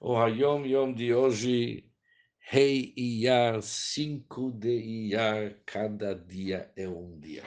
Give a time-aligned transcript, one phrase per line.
[0.00, 1.92] O Hayom Yom de hoje,
[2.38, 7.42] Rei Iyar, 5 de Iyar, cada dia é um dia.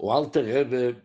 [0.00, 1.00] O Alter Rebbe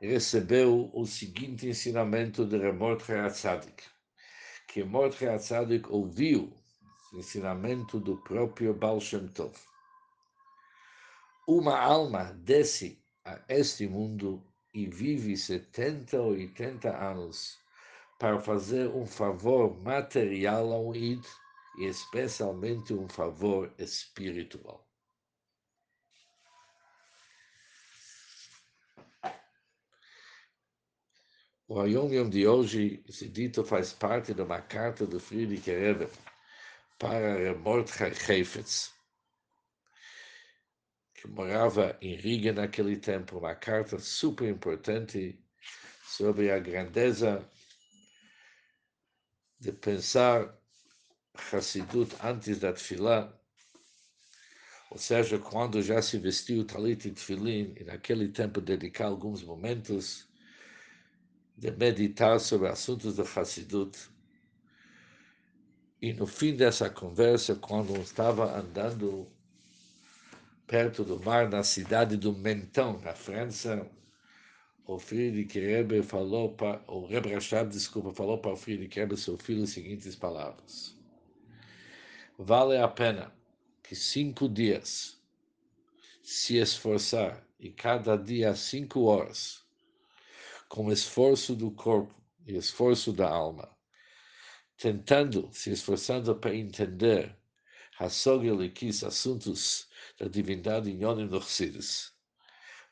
[0.00, 3.84] recebeu o seguinte ensinamento de Mordechai Hatzadik,
[4.66, 6.52] que Mordechai Hatzadik ouviu
[7.12, 9.54] o ensinamento do próprio Baal Shem Tov.
[11.46, 14.44] Uma alma desce a este mundo
[14.76, 17.58] e vive 70 ou 80 anos
[18.18, 21.24] para fazer um favor material ao id
[21.78, 24.86] e especialmente um favor espiritual.
[31.66, 36.06] O Ayom Yom de hoje, esse dito faz parte de uma carta do Friedrich Rebbe
[36.98, 38.95] para Mordechai Heifetz,
[41.16, 45.42] que morava em Riga naquele tempo, uma carta super importante
[46.04, 47.48] sobre a grandeza
[49.58, 50.54] de pensar
[51.52, 53.32] Hassidut antes da Tfilá,
[54.90, 60.28] ou seja, quando já se vestiu talit e tefilin, e naquele tempo dedicar alguns momentos
[61.56, 63.98] de meditar sobre assuntos do Hassidut.
[66.00, 69.30] E no fim dessa conversa, quando estava andando
[70.66, 73.88] perto do mar, na cidade do Menton, na França,
[74.84, 79.38] o Friedrich Rebbe falou para o Rebbe Rashab, desculpa, falou para o Friedrich Rebbe, seu
[79.38, 80.96] filho, as seguintes palavras:
[82.38, 83.32] Vale a pena
[83.82, 85.20] que cinco dias
[86.22, 89.64] se esforçar e cada dia cinco horas,
[90.68, 93.68] com esforço do corpo e esforço da alma,
[94.76, 97.36] tentando, se esforçando para entender
[97.98, 102.12] Hassog Elikis, assuntos da divindade em Yonim Nochsidis.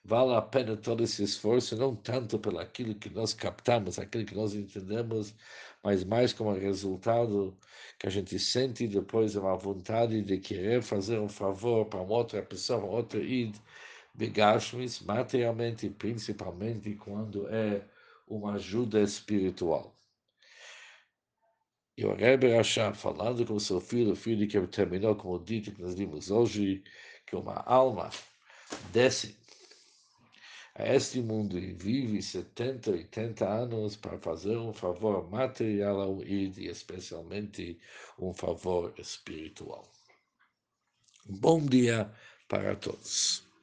[0.02, 4.34] Vale a pena todo esse esforço, não tanto pelo aquilo que nós captamos, aquilo que
[4.34, 5.34] nós entendemos,
[5.83, 7.56] mas mais como resultado
[7.98, 12.78] que a gente sente depois uma vontade de querer fazer um favor para outra pessoa,
[12.80, 13.57] uma outra id,
[14.14, 17.86] begashmis, materialmente, principalmente quando é
[18.27, 19.93] uma ajuda espiritual.
[21.96, 25.80] E o Rebbe Rashab, falando com seu filho, o filho que terminou como dito que
[25.80, 26.82] nós vimos hoje,
[27.24, 28.10] que uma alma
[28.92, 29.36] desce
[30.74, 36.58] a este mundo e vive 70, 80 anos para fazer um favor material ao id
[36.58, 37.78] e especialmente
[38.18, 39.88] um favor espiritual.
[41.24, 42.12] Bom dia
[42.48, 43.53] para todos.